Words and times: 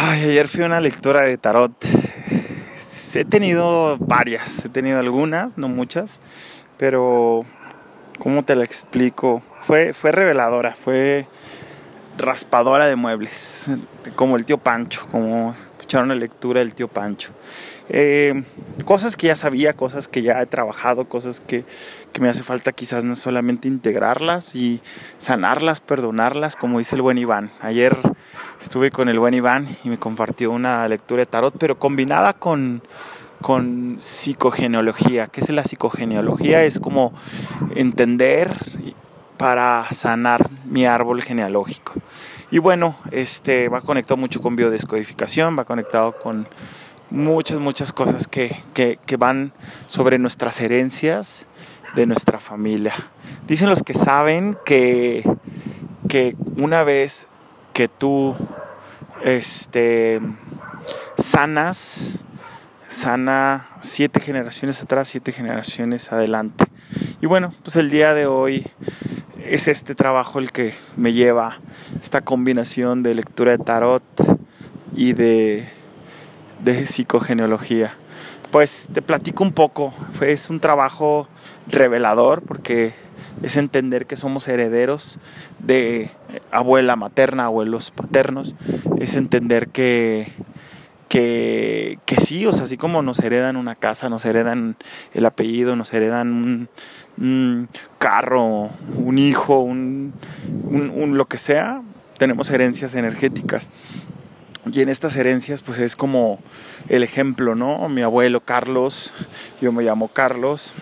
Ay, 0.00 0.22
ayer 0.22 0.46
fui 0.46 0.62
a 0.62 0.66
una 0.66 0.80
lectura 0.80 1.22
de 1.22 1.36
tarot. 1.38 1.72
He 3.14 3.24
tenido 3.24 3.98
varias, 3.98 4.64
he 4.64 4.68
tenido 4.68 5.00
algunas, 5.00 5.58
no 5.58 5.66
muchas, 5.66 6.20
pero 6.76 7.44
¿cómo 8.20 8.44
te 8.44 8.54
la 8.54 8.62
explico? 8.62 9.42
Fue, 9.58 9.92
fue 9.92 10.12
reveladora, 10.12 10.76
fue 10.76 11.26
raspadora 12.16 12.86
de 12.86 12.94
muebles, 12.94 13.66
como 14.14 14.36
el 14.36 14.44
tío 14.44 14.58
Pancho, 14.58 15.08
como 15.10 15.50
escucharon 15.50 16.10
la 16.10 16.14
lectura 16.14 16.60
del 16.60 16.74
tío 16.74 16.86
Pancho. 16.86 17.32
Eh, 17.90 18.42
cosas 18.84 19.16
que 19.16 19.28
ya 19.28 19.36
sabía, 19.36 19.72
cosas 19.74 20.08
que 20.08 20.22
ya 20.22 20.40
he 20.40 20.46
trabajado, 20.46 21.08
cosas 21.08 21.40
que, 21.40 21.64
que, 22.12 22.20
me 22.20 22.28
hace 22.28 22.42
falta 22.42 22.72
quizás 22.72 23.04
no 23.04 23.16
solamente 23.16 23.68
integrarlas 23.68 24.54
y 24.54 24.82
sanarlas, 25.18 25.80
perdonarlas, 25.80 26.56
como 26.56 26.78
dice 26.78 26.96
el 26.96 27.02
buen 27.02 27.18
Iván. 27.18 27.50
Ayer 27.60 27.96
estuve 28.60 28.90
con 28.90 29.08
el 29.08 29.18
buen 29.18 29.34
Iván 29.34 29.66
y 29.84 29.88
me 29.88 29.98
compartió 29.98 30.50
una 30.50 30.86
lectura 30.88 31.20
de 31.20 31.26
tarot, 31.26 31.54
pero 31.58 31.78
combinada 31.78 32.34
con, 32.34 32.82
con 33.40 33.96
psicogenealogía. 33.98 35.28
¿Qué 35.28 35.40
es 35.40 35.50
la 35.50 35.64
psicogenealogía? 35.64 36.64
Es 36.64 36.78
como 36.78 37.14
entender 37.74 38.50
para 39.38 39.86
sanar 39.92 40.50
mi 40.64 40.84
árbol 40.84 41.22
genealógico. 41.22 41.94
Y 42.50 42.58
bueno, 42.58 42.96
este 43.12 43.68
va 43.68 43.80
conectado 43.80 44.16
mucho 44.16 44.40
con 44.40 44.56
biodescodificación, 44.56 45.56
va 45.58 45.64
conectado 45.64 46.18
con 46.18 46.48
muchas, 47.10 47.58
muchas 47.58 47.92
cosas 47.92 48.28
que, 48.28 48.56
que, 48.74 49.16
van 49.16 49.52
sobre 49.86 50.18
nuestras 50.18 50.60
herencias 50.60 51.46
de 51.94 52.06
nuestra 52.06 52.38
familia. 52.38 52.94
Dicen 53.46 53.68
los 53.68 53.82
que 53.82 53.94
saben 53.94 54.56
que, 54.64 55.24
que 56.08 56.36
una 56.56 56.82
vez 56.82 57.28
que 57.72 57.88
tú 57.88 58.36
este, 59.24 60.20
sanas, 61.16 62.20
sana 62.86 63.68
siete 63.80 64.20
generaciones 64.20 64.82
atrás, 64.82 65.08
siete 65.08 65.32
generaciones 65.32 66.12
adelante. 66.12 66.64
Y 67.20 67.26
bueno, 67.26 67.54
pues 67.62 67.76
el 67.76 67.90
día 67.90 68.14
de 68.14 68.26
hoy 68.26 68.66
es 69.44 69.68
este 69.68 69.94
trabajo 69.94 70.38
el 70.38 70.52
que 70.52 70.74
me 70.96 71.12
lleva 71.12 71.58
esta 72.00 72.20
combinación 72.20 73.02
de 73.02 73.14
lectura 73.14 73.52
de 73.52 73.58
tarot 73.58 74.02
y 74.94 75.14
de, 75.14 75.68
de 76.60 76.86
psicogenealogía. 76.86 77.94
Pues 78.50 78.88
te 78.92 79.02
platico 79.02 79.44
un 79.44 79.52
poco, 79.52 79.92
es 80.22 80.48
un 80.48 80.60
trabajo 80.60 81.28
revelador 81.66 82.42
porque 82.42 82.94
es 83.42 83.56
entender 83.56 84.06
que 84.06 84.16
somos 84.16 84.48
herederos 84.48 85.18
de 85.58 86.10
abuela 86.50 86.96
materna, 86.96 87.44
abuelos 87.44 87.90
paternos, 87.90 88.56
es 88.98 89.14
entender 89.16 89.68
que, 89.68 90.32
que, 91.08 91.98
que, 92.04 92.16
sí, 92.16 92.46
o 92.46 92.52
sea, 92.52 92.64
así 92.64 92.76
como 92.76 93.02
nos 93.02 93.18
heredan 93.20 93.56
una 93.56 93.74
casa, 93.74 94.08
nos 94.08 94.24
heredan 94.24 94.76
el 95.14 95.26
apellido, 95.26 95.76
nos 95.76 95.92
heredan 95.92 96.68
un, 97.18 97.68
carro, 97.98 98.70
un 98.96 99.18
hijo, 99.18 99.60
un, 99.60 100.12
un, 100.64 101.16
lo 101.16 101.26
que 101.26 101.38
sea, 101.38 101.82
tenemos 102.18 102.50
herencias 102.50 102.94
energéticas. 102.94 103.70
Y 104.72 104.80
en 104.80 104.88
estas 104.88 105.16
herencias, 105.16 105.62
pues 105.62 105.78
es 105.78 105.96
como 105.96 106.38
el 106.88 107.02
ejemplo, 107.02 107.54
¿no? 107.54 107.88
Mi 107.88 108.02
abuelo 108.02 108.40
Carlos, 108.40 109.12
yo 109.60 109.72
me 109.72 109.82
llamo 109.82 110.08
Carlos, 110.08 110.74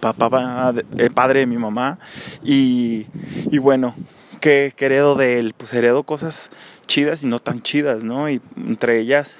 papá, 0.00 0.74
eh, 0.98 1.10
padre 1.10 1.40
de 1.40 1.46
mi 1.46 1.58
mamá. 1.58 1.98
Y, 2.44 3.06
y 3.50 3.58
bueno, 3.58 3.94
¿qué, 4.40 4.72
¿qué, 4.76 4.86
heredo 4.86 5.14
de 5.14 5.38
él? 5.38 5.54
Pues 5.56 5.72
heredo 5.74 6.04
cosas 6.04 6.50
chidas 6.86 7.22
y 7.22 7.26
no 7.26 7.40
tan 7.40 7.62
chidas, 7.62 8.04
¿no? 8.04 8.30
Y 8.30 8.40
entre 8.56 8.98
ellas, 8.98 9.38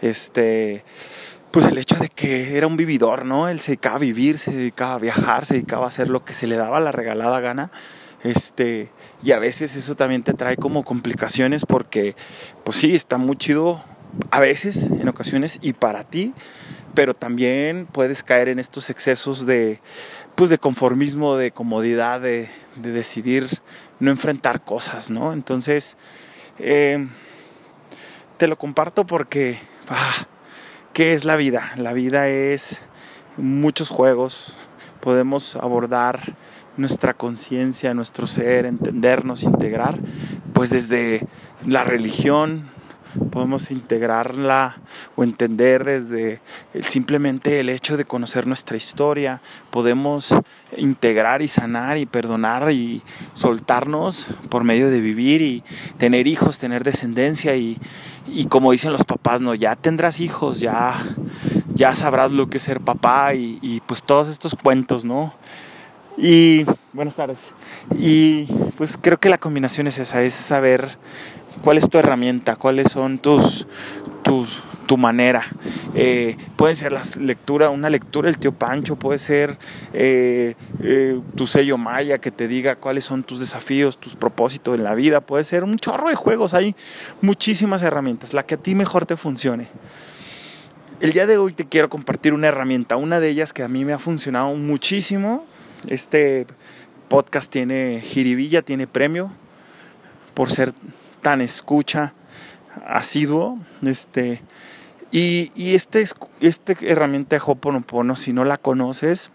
este, 0.00 0.84
pues 1.50 1.66
el 1.66 1.78
hecho 1.78 1.96
de 1.96 2.08
que 2.08 2.56
era 2.56 2.66
un 2.66 2.76
vividor, 2.76 3.24
¿no? 3.24 3.48
Él 3.48 3.60
se 3.60 3.72
dedicaba 3.72 3.96
a 3.96 4.00
vivir, 4.00 4.38
se 4.38 4.52
dedicaba 4.52 4.94
a 4.94 4.98
viajar, 4.98 5.44
se 5.44 5.54
dedicaba 5.54 5.86
a 5.86 5.88
hacer 5.88 6.08
lo 6.08 6.24
que 6.24 6.34
se 6.34 6.46
le 6.46 6.56
daba 6.56 6.80
la 6.80 6.92
regalada 6.92 7.40
gana. 7.40 7.70
Este, 8.22 8.90
y 9.26 9.32
a 9.32 9.40
veces 9.40 9.74
eso 9.74 9.96
también 9.96 10.22
te 10.22 10.34
trae 10.34 10.56
como 10.56 10.84
complicaciones 10.84 11.66
porque, 11.66 12.14
pues 12.62 12.76
sí, 12.76 12.94
está 12.94 13.18
muy 13.18 13.36
chido 13.36 13.82
a 14.30 14.38
veces, 14.38 14.84
en 14.84 15.08
ocasiones, 15.08 15.58
y 15.62 15.72
para 15.72 16.04
ti, 16.04 16.32
pero 16.94 17.12
también 17.12 17.88
puedes 17.90 18.22
caer 18.22 18.48
en 18.48 18.60
estos 18.60 18.88
excesos 18.88 19.44
de, 19.44 19.80
pues 20.36 20.48
de 20.48 20.58
conformismo, 20.58 21.36
de 21.36 21.50
comodidad, 21.50 22.20
de, 22.20 22.48
de 22.76 22.92
decidir 22.92 23.48
no 23.98 24.12
enfrentar 24.12 24.62
cosas, 24.62 25.10
¿no? 25.10 25.32
Entonces, 25.32 25.96
eh, 26.60 27.08
te 28.36 28.46
lo 28.46 28.56
comparto 28.56 29.06
porque, 29.06 29.58
ah, 29.88 30.28
¿qué 30.92 31.14
es 31.14 31.24
la 31.24 31.34
vida? 31.34 31.72
La 31.74 31.92
vida 31.94 32.28
es 32.28 32.78
muchos 33.36 33.88
juegos, 33.88 34.54
podemos 35.00 35.56
abordar 35.56 36.36
nuestra 36.76 37.14
conciencia, 37.14 37.94
nuestro 37.94 38.26
ser, 38.26 38.66
entendernos, 38.66 39.42
integrar, 39.42 39.98
pues 40.52 40.70
desde 40.70 41.26
la 41.66 41.84
religión, 41.84 42.64
podemos 43.30 43.70
integrarla 43.70 44.76
o 45.16 45.24
entender 45.24 45.84
desde 45.84 46.40
simplemente 46.82 47.60
el 47.60 47.68
hecho 47.68 47.96
de 47.96 48.04
conocer 48.04 48.46
nuestra 48.46 48.76
historia, 48.76 49.40
podemos 49.70 50.34
integrar 50.76 51.42
y 51.42 51.48
sanar 51.48 51.98
y 51.98 52.06
perdonar 52.06 52.70
y 52.72 53.02
soltarnos 53.32 54.26
por 54.50 54.64
medio 54.64 54.90
de 54.90 55.00
vivir 55.00 55.42
y 55.42 55.64
tener 55.98 56.26
hijos, 56.26 56.58
tener 56.58 56.84
descendencia 56.84 57.56
y, 57.56 57.78
y 58.26 58.46
como 58.46 58.72
dicen 58.72 58.92
los 58.92 59.04
papás, 59.04 59.40
no, 59.40 59.54
ya 59.54 59.76
tendrás 59.76 60.20
hijos, 60.20 60.60
ya, 60.60 60.98
ya 61.74 61.94
sabrás 61.96 62.32
lo 62.32 62.48
que 62.48 62.58
es 62.58 62.64
ser 62.64 62.80
papá 62.80 63.34
y 63.34 63.82
pues 63.86 64.02
todos 64.02 64.28
estos 64.28 64.54
cuentos, 64.54 65.04
¿no? 65.04 65.32
Y 66.16 66.64
buenas 66.92 67.14
tardes. 67.14 67.40
Y 67.96 68.44
pues 68.76 68.98
creo 69.00 69.18
que 69.18 69.28
la 69.28 69.38
combinación 69.38 69.86
es 69.86 69.98
esa, 69.98 70.22
es 70.22 70.34
saber 70.34 70.88
cuál 71.62 71.78
es 71.78 71.88
tu 71.88 71.98
herramienta, 71.98 72.56
cuáles 72.56 72.92
son 72.92 73.18
tus, 73.18 73.66
tus 74.22 74.62
tu 74.86 74.96
manera. 74.96 75.44
Eh, 75.94 76.36
puede 76.56 76.74
ser 76.74 76.92
la 76.92 77.02
lectura, 77.20 77.70
una 77.70 77.90
lectura 77.90 78.26
del 78.26 78.38
tío 78.38 78.52
Pancho, 78.52 78.96
puede 78.96 79.18
ser 79.18 79.58
eh, 79.92 80.54
eh, 80.82 81.20
tu 81.34 81.46
sello 81.46 81.76
maya 81.76 82.18
que 82.18 82.30
te 82.30 82.48
diga 82.48 82.76
cuáles 82.76 83.04
son 83.04 83.24
tus 83.24 83.40
desafíos, 83.40 83.98
tus 83.98 84.14
propósitos 84.14 84.76
en 84.76 84.84
la 84.84 84.94
vida, 84.94 85.20
puede 85.20 85.44
ser 85.44 85.64
un 85.64 85.76
chorro 85.76 86.08
de 86.08 86.14
juegos, 86.14 86.54
hay 86.54 86.74
muchísimas 87.20 87.82
herramientas, 87.82 88.32
la 88.32 88.44
que 88.44 88.54
a 88.54 88.58
ti 88.58 88.74
mejor 88.74 89.04
te 89.04 89.16
funcione. 89.16 89.68
El 91.00 91.12
día 91.12 91.26
de 91.26 91.36
hoy 91.36 91.52
te 91.52 91.66
quiero 91.66 91.90
compartir 91.90 92.32
una 92.32 92.46
herramienta, 92.46 92.96
una 92.96 93.20
de 93.20 93.28
ellas 93.28 93.52
que 93.52 93.62
a 93.62 93.68
mí 93.68 93.84
me 93.84 93.92
ha 93.92 93.98
funcionado 93.98 94.54
muchísimo. 94.54 95.44
Este 95.88 96.46
podcast 97.08 97.50
tiene 97.50 98.00
jiribilla, 98.00 98.62
tiene 98.62 98.86
premio 98.86 99.30
por 100.34 100.50
ser 100.50 100.72
tan 101.22 101.40
escucha 101.40 102.14
asiduo. 102.86 103.58
Este, 103.82 104.42
y, 105.10 105.52
y 105.54 105.74
este, 105.74 106.04
este 106.40 106.76
herramienta 106.82 107.36
de 107.36 107.42
Hoponopono, 107.44 108.16
si 108.16 108.32
no 108.32 108.44
la 108.44 108.56
conoces, 108.56 109.30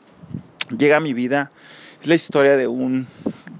llega 0.77 0.97
a 0.97 1.01
mi 1.01 1.13
vida. 1.13 1.51
Es 2.01 2.07
la 2.07 2.15
historia 2.15 2.57
de 2.57 2.67
un 2.67 3.07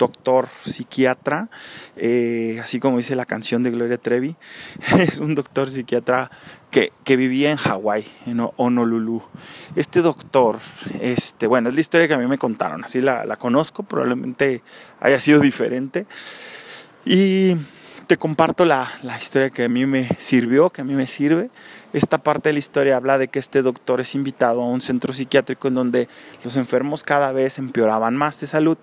doctor 0.02 0.48
psiquiatra, 0.66 1.50
eh, 1.96 2.60
así 2.62 2.80
como 2.80 2.98
dice 2.98 3.16
la 3.16 3.26
canción 3.26 3.62
de 3.62 3.70
Gloria 3.70 4.00
Trevi, 4.00 4.36
es 4.98 5.20
un 5.20 5.36
doctor 5.36 5.70
psiquiatra 5.70 6.32
que, 6.72 6.92
que 7.04 7.16
vivía 7.18 7.52
en 7.52 7.58
Hawái, 7.58 8.06
en 8.26 8.42
Honolulu. 8.58 9.22
Este 9.76 10.02
doctor, 10.02 10.58
este, 11.00 11.46
bueno, 11.46 11.70
es 11.70 11.76
la 11.76 11.82
historia 11.82 12.08
que 12.08 12.16
a 12.16 12.18
mí 12.18 12.26
me 12.26 12.40
contaron, 12.40 12.84
así 12.84 13.00
la, 13.00 13.26
la 13.26 13.36
conozco, 13.36 13.84
probablemente 13.84 14.64
haya 15.00 15.20
sido 15.20 15.40
diferente. 15.40 16.08
Y 17.06 17.56
te 18.08 18.18
comparto 18.18 18.66
la, 18.66 18.92
la, 19.04 19.18
historia 19.18 19.52
que 19.52 19.66
a 19.66 19.70
mí 19.70 19.86
me 19.86 20.10
sirvió, 20.20 20.70
que 20.70 20.82
a 20.82 20.84
mí 20.84 20.96
me 20.96 21.08
sirve. 21.08 21.50
Esta 21.94 22.18
parte 22.18 22.50
de 22.50 22.54
la 22.54 22.60
historia 22.60 22.98
habla 22.98 23.18
de 23.18 23.28
que 23.28 23.40
este 23.40 23.62
doctor 23.62 24.02
es 24.02 24.16
invitado 24.16 24.62
a 24.62 24.68
un 24.68 24.82
centro 24.82 25.14
psiquiátrico 25.14 25.68
en 25.68 25.76
donde 25.76 26.10
los 26.44 26.58
enfermos 26.58 27.04
cada 27.04 27.32
vez 27.32 27.58
empeoraban 27.58 28.18
más 28.18 28.40
de 28.42 28.48
salud, 28.48 28.78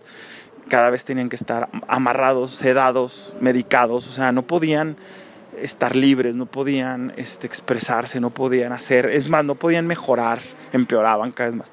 cada 0.68 0.90
vez 0.90 1.04
tenían 1.04 1.28
que 1.28 1.36
estar 1.36 1.68
amarrados, 1.88 2.52
sedados, 2.52 3.34
medicados, 3.40 4.06
o 4.08 4.12
sea, 4.12 4.32
no 4.32 4.42
podían 4.42 4.96
estar 5.60 5.96
libres, 5.96 6.36
no 6.36 6.46
podían 6.46 7.12
este, 7.16 7.46
expresarse, 7.46 8.20
no 8.20 8.30
podían 8.30 8.72
hacer, 8.72 9.06
es 9.06 9.28
más, 9.28 9.44
no 9.44 9.56
podían 9.56 9.86
mejorar, 9.86 10.40
empeoraban 10.72 11.32
cada 11.32 11.50
vez 11.50 11.58
más. 11.58 11.72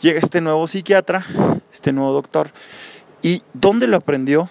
Llega 0.00 0.18
este 0.18 0.40
nuevo 0.40 0.66
psiquiatra, 0.66 1.24
este 1.72 1.92
nuevo 1.92 2.12
doctor, 2.12 2.50
y 3.22 3.42
¿dónde 3.52 3.86
lo 3.86 3.96
aprendió? 3.96 4.48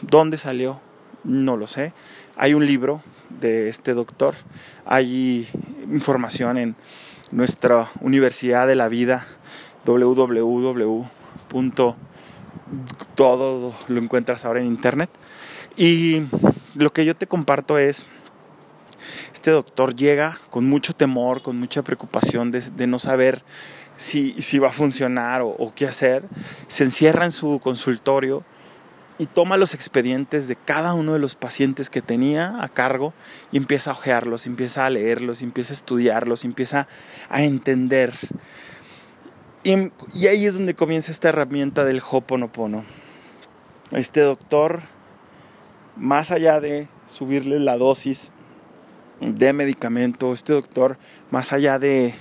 ¿Dónde 0.00 0.38
salió? 0.38 0.80
no 1.24 1.56
lo 1.56 1.66
sé. 1.66 1.92
Hay 2.36 2.54
un 2.54 2.66
libro 2.66 3.02
de 3.28 3.68
este 3.68 3.94
doctor, 3.94 4.34
hay 4.84 5.48
información 5.90 6.58
en 6.58 6.76
nuestra 7.30 7.90
Universidad 8.00 8.66
de 8.66 8.76
la 8.76 8.88
Vida, 8.88 9.26
www. 9.84 11.06
Todo 13.14 13.74
lo 13.88 14.00
encuentras 14.00 14.44
ahora 14.44 14.60
en 14.60 14.66
internet. 14.66 15.10
Y 15.76 16.22
lo 16.74 16.92
que 16.92 17.04
yo 17.04 17.16
te 17.16 17.26
comparto 17.26 17.78
es 17.78 18.06
este 19.32 19.50
doctor 19.50 19.94
llega 19.94 20.38
con 20.50 20.66
mucho 20.66 20.94
temor, 20.94 21.42
con 21.42 21.58
mucha 21.58 21.82
preocupación 21.82 22.52
de, 22.52 22.86
no 22.86 22.98
saber 22.98 23.42
si, 23.96 24.40
si, 24.40 24.58
va 24.58 24.68
a 24.68 24.72
funcionar 24.72 25.42
o, 25.42 25.72
qué 25.74 25.86
hacer. 25.86 26.24
Se 26.68 26.84
encierra 26.84 27.24
en 27.24 27.32
su 27.32 27.58
consultorio 27.60 28.44
y 29.18 29.26
toma 29.26 29.56
los 29.56 29.74
expedientes 29.74 30.48
de 30.48 30.56
cada 30.56 30.94
uno 30.94 31.12
de 31.12 31.18
los 31.18 31.34
pacientes 31.34 31.90
que 31.90 32.02
tenía 32.02 32.62
a 32.62 32.68
cargo 32.68 33.12
y 33.50 33.56
empieza 33.56 33.90
a 33.90 33.94
ojearlos, 33.94 34.46
empieza 34.46 34.86
a 34.86 34.90
leerlos, 34.90 35.42
empieza 35.42 35.72
a 35.72 35.76
estudiarlos, 35.76 36.44
empieza 36.44 36.88
a 37.28 37.42
entender. 37.42 38.12
Y, 39.64 40.26
ahí 40.26 40.46
es 40.46 40.54
donde 40.54 40.74
comienza 40.74 41.12
esta 41.12 41.28
herramienta 41.28 41.84
del 41.84 42.02
Hoponopono. 42.08 42.84
Este 43.92 44.20
doctor 44.20 44.82
más 45.96 46.30
allá 46.30 46.60
de 46.60 46.88
subirle 47.06 47.60
la 47.60 47.76
dosis 47.76 48.32
de 49.20 49.52
medicamento, 49.52 50.32
este 50.32 50.52
doctor, 50.52 50.98
más 51.30 51.52
allá 51.52 51.78
de, 51.78 52.14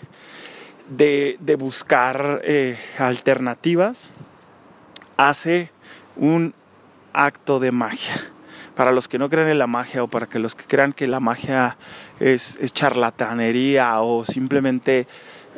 de, 0.90 1.56
buscar 1.58 2.42
eh, 2.44 2.78
alternativas, 3.00 4.10
hace 5.18 5.72
un 6.16 6.54
acto 7.14 7.60
de 7.60 7.72
magia. 7.72 8.22
Para 8.76 8.92
los 8.92 9.08
que 9.08 9.20
no 9.20 9.30
creen 9.30 9.50
en 9.50 9.60
la 9.60 9.68
magia 9.68 10.04
o 10.04 10.08
para 10.08 10.28
que 10.28 10.40
los 10.40 10.56
que 10.56 10.66
crean 10.66 10.94
que 10.94 11.08
la 11.08 11.20
magia 11.20 11.78
es, 12.20 12.58
charlatanería 12.74 14.00
o 14.02 14.26
simplemente 14.26 15.08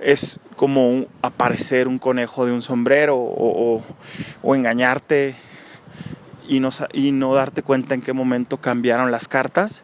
es 0.04 0.40
como 0.56 1.06
aparecer 1.22 1.88
un 1.88 1.98
conejo 1.98 2.46
de 2.46 2.52
un 2.52 2.62
sombrero 2.62 3.18
o, 3.18 3.84
engañarte 4.44 5.36
y 6.48 6.60
no, 6.60 6.70
y 6.92 7.12
no 7.12 7.34
darte 7.34 7.64
cuenta 7.64 7.96
en 7.96 8.02
qué 8.02 8.14
momento 8.14 8.58
cambiaron 8.58 9.12
las 9.12 9.28
cartas, 9.28 9.84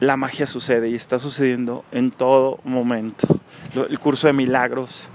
la 0.00 0.16
magia 0.16 0.46
sucede 0.46 0.88
y 0.88 0.94
está 0.94 1.18
sucediendo 1.18 1.84
en 1.92 2.10
todo 2.10 2.58
momento. 2.64 3.40
El 3.74 3.98
curso 3.98 4.26
de 4.28 4.32
milagros 4.32 5.08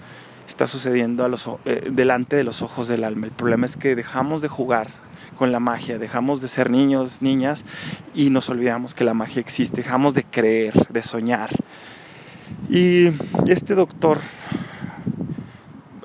está 0.48 0.68
sucediendo 0.68 1.24
a 1.26 1.30
los, 1.30 1.50
eh, 1.66 1.90
delante 1.92 2.36
de 2.36 2.44
los 2.44 2.62
ojos 2.62 2.88
del 2.88 3.04
alma. 3.04 3.26
El 3.26 3.32
problema 3.32 3.66
es 3.66 3.78
que 3.78 3.96
dejamos 3.96 4.42
de 4.42 4.48
jugar 4.48 4.88
con 5.36 5.52
la 5.52 5.60
magia, 5.60 5.98
dejamos 5.98 6.42
de 6.42 6.48
ser 6.48 6.70
niños, 6.70 7.22
niñas 7.22 7.66
y 8.14 8.30
nos 8.30 8.50
olvidamos 8.50 8.94
que 8.94 9.04
la 9.04 9.14
magia 9.14 9.40
existe, 9.40 9.82
dejamos 9.82 10.14
de 10.14 10.24
creer, 10.24 10.74
de 10.90 11.02
soñar. 11.02 11.50
Y 12.76 13.12
este 13.46 13.76
doctor 13.76 14.18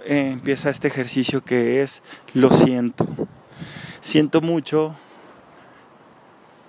eh, 0.05 0.33
empieza 0.35 0.69
este 0.69 0.89
ejercicio 0.89 1.43
que 1.43 1.81
es 1.81 2.03
lo 2.35 2.51
siento 2.51 3.07
siento 4.09 4.41
mucho, 4.41 4.97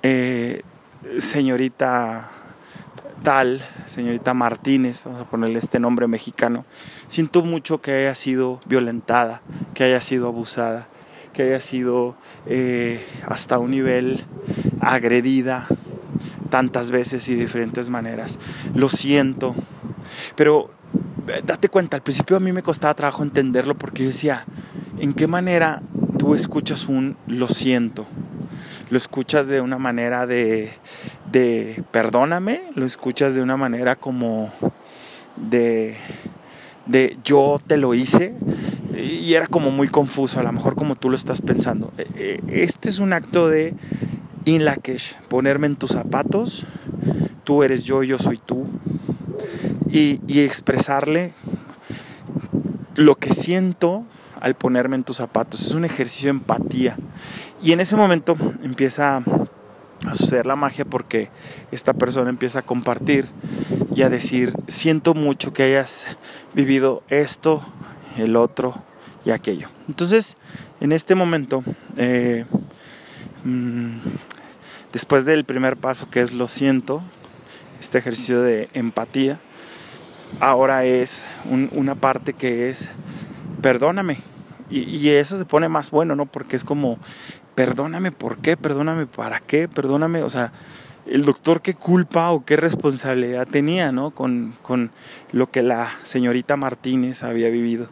eh, 0.03 0.61
señorita 1.19 2.31
tal, 3.23 3.63
señorita 3.85 4.33
Martínez, 4.33 5.05
vamos 5.05 5.21
a 5.21 5.29
ponerle 5.29 5.59
este 5.59 5.79
nombre 5.79 6.07
mexicano, 6.07 6.65
siento 7.07 7.41
mucho 7.43 7.81
que 7.81 7.91
haya 7.91 8.15
sido 8.15 8.59
violentada, 8.65 9.41
que 9.73 9.85
haya 9.85 10.01
sido 10.01 10.27
abusada, 10.27 10.89
que 11.31 11.43
haya 11.43 11.61
sido 11.61 12.17
eh, 12.45 13.05
hasta 13.25 13.57
un 13.57 13.71
nivel 13.71 14.25
agredida 14.81 15.67
tantas 16.49 16.91
veces 16.91 17.27
y 17.29 17.35
de 17.35 17.41
diferentes 17.41 17.89
maneras. 17.89 18.37
Lo 18.73 18.89
siento, 18.89 19.55
pero 20.35 20.71
eh, 21.27 21.41
date 21.45 21.69
cuenta, 21.69 21.97
al 21.97 22.03
principio 22.03 22.37
a 22.37 22.39
mí 22.39 22.51
me 22.51 22.63
costaba 22.63 22.93
trabajo 22.93 23.23
entenderlo 23.23 23.77
porque 23.77 24.03
decía, 24.03 24.45
¿en 24.99 25.13
qué 25.13 25.27
manera 25.27 25.81
tú 26.17 26.35
escuchas 26.35 26.87
un 26.87 27.17
lo 27.27 27.47
siento, 27.47 28.05
lo 28.89 28.97
escuchas 28.97 29.47
de 29.47 29.61
una 29.61 29.77
manera 29.77 30.27
de, 30.27 30.71
de 31.31 31.83
perdóname, 31.91 32.63
lo 32.75 32.85
escuchas 32.85 33.35
de 33.35 33.41
una 33.41 33.57
manera 33.57 33.95
como 33.95 34.51
de, 35.35 35.95
de 36.85 37.17
yo 37.23 37.59
te 37.65 37.77
lo 37.77 37.93
hice 37.93 38.35
y 38.97 39.33
era 39.33 39.47
como 39.47 39.71
muy 39.71 39.87
confuso, 39.87 40.39
a 40.39 40.43
lo 40.43 40.51
mejor 40.51 40.75
como 40.75 40.95
tú 40.95 41.09
lo 41.09 41.15
estás 41.15 41.41
pensando. 41.41 41.93
E, 41.97 42.41
e, 42.47 42.63
este 42.63 42.89
es 42.89 42.99
un 42.99 43.13
acto 43.13 43.47
de 43.47 43.73
inlakesh, 44.45 45.19
ponerme 45.29 45.67
en 45.67 45.75
tus 45.75 45.91
zapatos, 45.91 46.65
tú 47.43 47.63
eres 47.63 47.83
yo, 47.83 48.03
yo 48.03 48.17
soy 48.17 48.37
tú, 48.37 48.65
y, 49.91 50.39
expresarle 50.41 51.33
lo 52.95 53.15
que 53.15 53.33
siento 53.33 54.05
al 54.39 54.55
ponerme 54.55 54.95
en 54.95 55.03
tus 55.03 55.17
zapatos. 55.17 55.65
Es 55.65 55.73
un 55.73 55.85
ejercicio 55.85 56.27
de 56.27 56.37
empatía. 56.37 56.97
Y 57.61 57.71
en 57.71 57.79
ese 57.79 57.95
momento 57.95 58.37
empieza 58.63 59.23
a 60.05 60.15
suceder 60.15 60.45
la 60.45 60.55
magia 60.55 60.85
porque 60.85 61.29
esta 61.71 61.93
persona 61.93 62.29
empieza 62.29 62.59
a 62.59 62.61
compartir 62.61 63.25
y 63.95 64.03
a 64.03 64.09
decir, 64.09 64.53
siento 64.67 65.13
mucho 65.13 65.51
que 65.51 65.63
hayas 65.63 66.07
vivido 66.53 67.03
esto, 67.09 67.61
el 68.17 68.35
otro 68.35 68.81
y 69.25 69.31
aquello. 69.31 69.69
Entonces, 69.87 70.37
en 70.79 70.93
este 70.93 71.15
momento, 71.15 71.63
eh, 71.97 72.45
mm, 73.43 73.97
después 74.93 75.25
del 75.25 75.43
primer 75.43 75.75
paso 75.75 76.09
que 76.09 76.21
es 76.21 76.31
lo 76.31 76.47
siento, 76.47 77.01
este 77.81 77.97
ejercicio 77.97 78.41
de 78.41 78.69
empatía, 78.73 79.39
ahora 80.39 80.85
es 80.85 81.25
una 81.71 81.95
parte 81.95 82.33
que 82.33 82.69
es 82.69 82.89
perdóname. 83.61 84.19
Y, 84.69 85.09
eso 85.09 85.37
se 85.37 85.45
pone 85.45 85.67
más 85.67 85.89
bueno, 85.89 86.15
¿no? 86.15 86.27
Porque 86.27 86.55
es 86.55 86.63
como, 86.63 86.99
perdóname 87.55 88.11
por 88.11 88.37
qué, 88.37 88.55
perdóname 88.55 89.07
para 89.07 89.39
qué, 89.39 89.67
perdóname, 89.67 90.21
o 90.21 90.29
sea, 90.29 90.53
el 91.07 91.25
doctor 91.25 91.61
qué 91.61 91.73
culpa 91.73 92.29
o 92.29 92.45
qué 92.45 92.55
responsabilidad 92.55 93.47
tenía, 93.47 93.91
¿no? 93.91 94.11
Con, 94.11 94.53
con 94.61 94.91
lo 95.31 95.49
que 95.49 95.63
la 95.63 95.91
señorita 96.03 96.55
Martínez 96.55 97.23
había 97.23 97.49
vivido. 97.49 97.89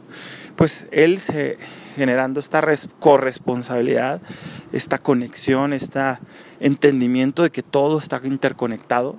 Pues 0.56 0.88
él 0.92 1.18
se, 1.18 1.58
generando 1.96 2.40
esta 2.40 2.64
corresponsabilidad, 3.00 4.22
esta 4.72 5.00
conexión, 5.00 5.74
este 5.74 6.00
entendimiento 6.60 7.42
de 7.42 7.50
que 7.50 7.64
todo 7.64 7.98
está 7.98 8.22
interconectado, 8.24 9.16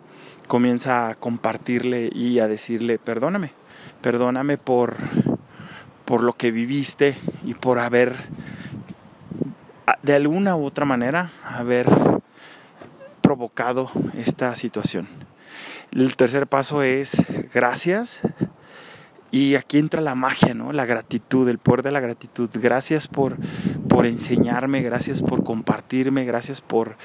comienza 0.48 1.08
a 1.08 1.14
compartirle 1.14 2.10
y 2.12 2.40
a 2.40 2.48
decirle, 2.48 2.98
perdóname, 2.98 3.52
perdóname 4.02 4.58
por 4.58 4.96
por 6.08 6.24
lo 6.24 6.32
que 6.32 6.50
viviste 6.50 7.18
y 7.44 7.52
por 7.52 7.78
haber, 7.78 8.14
de 10.02 10.14
alguna 10.14 10.56
u 10.56 10.64
otra 10.64 10.86
manera, 10.86 11.32
haber 11.44 11.86
provocado 13.20 13.90
esta 14.16 14.54
situación. 14.54 15.06
El 15.92 16.16
tercer 16.16 16.46
paso 16.46 16.82
es 16.82 17.23
gracias. 17.52 18.23
Y 19.30 19.56
aquí 19.56 19.76
entra 19.76 20.00
la 20.00 20.14
magia, 20.14 20.54
¿no? 20.54 20.73
La 20.73 20.87
gratitud, 20.87 21.46
el 21.46 21.58
poder 21.58 21.82
de 21.82 21.90
la 21.90 22.00
gratitud. 22.00 22.49
Gracias 22.54 23.06
por, 23.06 23.37
por 23.87 24.06
enseñarme, 24.06 24.80
gracias 24.80 25.20
por 25.20 25.44
compartirme, 25.44 26.25
gracias 26.25 26.62
por, 26.62 26.96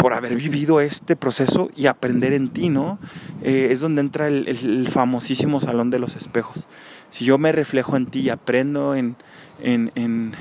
por 0.00 0.14
haber 0.14 0.34
vivido 0.34 0.80
este 0.80 1.16
proceso 1.16 1.70
y 1.76 1.86
aprender 1.86 2.32
en 2.32 2.48
ti, 2.48 2.68
¿no? 2.68 2.98
Eh, 3.42 3.68
es 3.70 3.80
donde 3.80 4.00
entra 4.00 4.28
el, 4.28 4.88
famosísimo 4.88 5.60
salón 5.60 5.90
de 5.90 5.98
los 5.98 6.16
espejos. 6.16 6.68
Si 7.10 7.24
yo 7.24 7.38
me 7.38 7.52
reflejo 7.52 7.96
en 7.96 8.06
ti 8.06 8.20
y 8.20 8.30
aprendo 8.30 8.94
en, 8.94 9.16
en, 9.60 10.34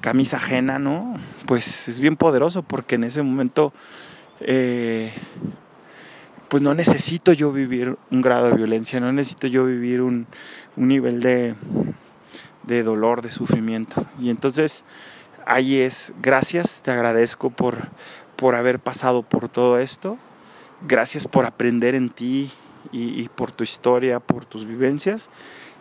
camisa 0.00 0.38
ajena, 0.38 0.78
¿no? 0.78 1.14
Pues 1.46 1.88
es 1.88 2.00
bien 2.00 2.16
poderoso 2.16 2.62
porque 2.62 2.96
en 2.96 3.04
ese 3.04 3.22
momento, 3.22 3.72
eh, 4.40 5.12
pues 6.48 6.62
no 6.62 6.74
necesito 6.74 7.32
yo 7.32 7.52
vivir 7.52 7.96
un 8.10 8.22
grado 8.22 8.48
de 8.48 8.56
violencia, 8.56 8.98
no 8.98 9.12
necesito 9.12 9.46
yo 9.46 9.64
vivir 9.66 10.00
un, 10.00 10.26
un 10.76 10.88
nivel 10.88 11.20
de, 11.20 11.54
de 12.64 12.82
dolor, 12.82 13.22
de 13.22 13.30
sufrimiento. 13.30 14.06
Y 14.20 14.30
entonces 14.30 14.84
ahí 15.48 15.80
es, 15.80 16.12
gracias, 16.20 16.82
te 16.82 16.90
agradezco 16.90 17.48
por, 17.50 17.88
por 18.38 18.54
haber 18.54 18.78
pasado 18.78 19.24
por 19.24 19.48
todo 19.48 19.80
esto. 19.80 20.16
Gracias 20.86 21.26
por 21.26 21.44
aprender 21.44 21.96
en 21.96 22.08
ti 22.08 22.52
y, 22.92 23.28
por 23.30 23.50
tu 23.50 23.64
historia, 23.64 24.20
por 24.20 24.44
tus 24.44 24.64
vivencias. 24.64 25.28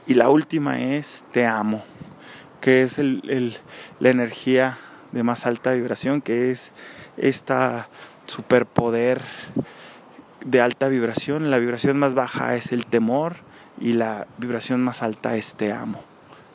Y 0.07 0.15
la 0.15 0.29
última 0.29 0.81
es 0.81 1.23
te 1.31 1.45
amo, 1.45 1.83
que 2.59 2.81
es 2.81 2.97
la 2.97 4.09
energía 4.09 4.75
de 5.11 5.21
más 5.21 5.45
alta 5.45 5.73
vibración, 5.73 6.19
que 6.19 6.49
es 6.49 6.71
esta 7.15 7.89
superpoder 8.25 9.21
de 10.43 10.59
alta 10.59 10.87
vibración. 10.87 11.51
La 11.51 11.59
vibración 11.59 11.99
más 11.99 12.15
baja 12.15 12.55
es 12.55 12.71
el 12.71 12.87
temor 12.87 13.35
y 13.79 13.93
la 13.93 14.25
vibración 14.39 14.83
más 14.83 15.03
alta 15.03 15.35
es 15.35 15.53
te 15.53 15.73
amo, 15.73 16.01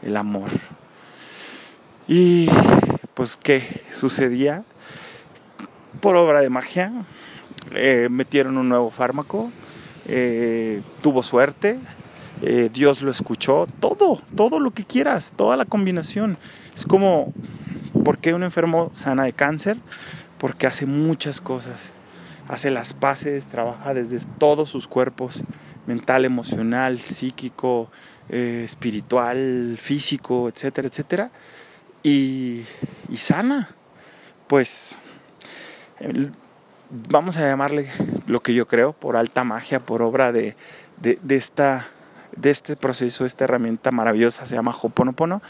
el 0.03 0.17
amor. 0.17 0.51
Y 2.09 2.49
pues, 3.15 3.37
¿qué 3.37 3.85
sucedía? 3.93 4.65
Por 6.03 6.17
obra 6.17 6.41
de 6.41 6.51
magia, 6.51 6.93
eh, 7.71 8.09
metieron 8.11 8.59
un 8.59 8.69
nuevo 8.69 8.91
fármaco, 8.91 9.53
eh, 10.09 10.83
tuvo 11.01 11.23
suerte, 11.23 11.79
eh, 12.43 12.69
Dios 12.73 13.03
lo 13.03 13.11
escuchó, 13.13 13.67
todo, 13.79 14.21
todo 14.35 14.59
lo 14.59 14.73
que 14.73 14.85
quieras, 14.85 15.33
toda 15.37 15.57
la 15.57 15.65
combinación. 15.65 16.39
Es 16.75 16.85
como, 16.85 17.33
¿por 18.05 18.19
qué 18.19 18.35
un 18.35 18.43
enfermo 18.43 18.91
sana 18.93 19.23
de 19.23 19.33
cáncer? 19.33 19.79
Porque 20.39 20.67
hace 20.67 20.87
muchas 20.87 21.41
cosas. 21.41 21.93
hace 22.49 22.71
las 22.73 22.93
paces, 22.93 23.47
trabaja 23.47 23.95
desde 23.95 24.19
todos 24.39 24.69
sus 24.69 24.89
cuerpos, 24.89 25.45
mental, 25.87 26.25
emocional, 26.25 26.99
psíquico, 26.99 27.91
espiritual, 28.29 29.79
físico, 29.81 30.49
etcétera, 30.49 30.89
etcétera, 30.89 31.31
y, 32.03 32.65
sana. 33.17 33.77
Pues 34.49 35.01
vamos 37.09 37.37
a 37.37 37.43
llamarle 37.43 37.91
lo 38.27 38.41
que 38.41 38.55
yo 38.55 38.67
creo, 38.67 38.93
por 38.93 39.17
alta 39.17 39.45
magia, 39.45 39.81
por 39.81 40.03
obra 40.03 40.33
de, 40.33 40.57
de, 41.01 41.19
esta, 41.35 41.89
de 42.37 42.51
este 42.51 42.77
proceso, 42.77 43.25
esta 43.25 43.45
herramienta 43.45 43.91
maravillosa, 43.91 44.47
se 44.47 44.55
llama 44.55 44.75
Hoponopono. 44.81 45.43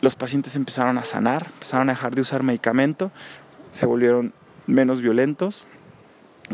Los 0.00 0.16
pacientes 0.16 0.56
empezaron 0.56 0.96
a 0.98 1.04
sanar, 1.04 1.48
empezaron 1.52 1.90
a 1.90 1.92
dejar 1.92 2.14
de 2.14 2.22
usar 2.22 2.42
medicamento, 2.42 3.10
se 3.70 3.86
volvieron 3.86 4.32
menos 4.66 5.00
violentos 5.00 5.66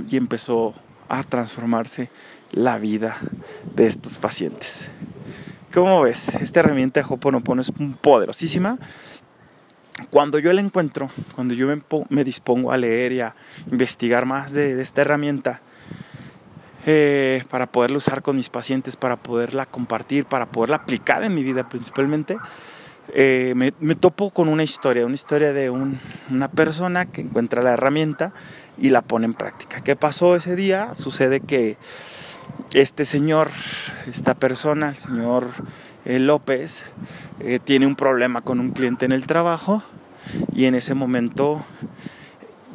y 0.09 0.17
empezó 0.17 0.75
a 1.09 1.23
transformarse 1.23 2.11
la 2.53 2.79
vida 2.79 3.19
de 3.75 3.87
estos 3.87 4.19
pacientes. 4.19 4.89
¿Cómo 5.73 6.01
ves? 6.01 6.35
Esta 6.37 6.61
herramienta 6.61 7.01
de 7.01 7.07
Hoponopono 7.09 7.63
es 7.63 7.73
poderosísima. 8.01 8.79
Cuando 10.11 10.39
yo 10.39 10.53
la 10.53 10.61
encuentro, 10.61 11.11
cuando 11.35 11.55
yo 11.55 11.69
me, 12.11 12.25
dispongo 12.25 12.71
a 12.71 12.77
leer 12.77 13.13
y 13.13 13.21
a 13.21 13.35
investigar 13.71 14.27
más 14.27 14.53
de, 14.53 14.81
esta 14.81 15.01
herramienta, 15.01 15.63
eh, 16.85 17.43
para 17.51 17.67
poderla 17.67 17.97
usar 17.97 18.23
con 18.23 18.37
mis 18.37 18.51
pacientes, 18.51 18.97
para 18.97 19.17
poderla 19.17 19.67
compartir, 19.67 20.27
para 20.27 20.47
poderla 20.47 20.77
aplicar 20.77 21.25
en 21.25 21.35
mi 21.35 21.43
vida 21.43 21.69
principalmente, 21.69 22.37
eh, 23.15 23.55
me, 23.55 23.95
topo 23.95 24.31
con 24.31 24.49
una 24.49 24.63
historia, 24.63 25.07
una 25.07 25.15
historia 25.15 25.53
de 25.53 25.71
una 25.71 26.51
persona 26.51 27.07
que 27.07 27.23
encuentra 27.23 27.63
la 27.63 27.73
herramienta 27.73 28.33
y 28.79 28.91
la 28.91 29.03
pone 29.03 29.27
en 29.27 29.35
práctica. 29.35 29.81
¿Qué 29.81 29.97
pasó 29.97 30.37
ese 30.37 30.57
día? 30.57 30.95
Sucede 30.95 31.41
que 31.41 31.79
este 32.73 33.05
señor, 33.05 33.51
esta 34.07 34.35
persona, 34.35 34.91
el 34.91 34.97
señor 34.97 35.49
eh, 36.07 36.19
López, 36.19 36.85
eh, 37.41 37.59
tiene 37.59 37.87
un 37.87 37.97
problema 37.97 38.41
con 38.41 38.61
un 38.61 38.71
cliente 38.71 39.05
en 39.05 39.13
el 39.13 39.27
trabajo 39.27 39.83
y 40.55 40.65
en 40.65 40.75
ese 40.75 40.95
momento 40.95 41.65